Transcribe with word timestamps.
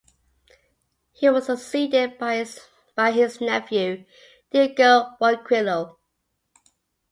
He 1.11 1.29
was 1.29 1.45
succeeded 1.45 2.17
by 2.17 2.33
his 2.37 3.39
nephew, 3.39 4.05
Diego 4.49 5.11
Ronquillo. 5.21 5.99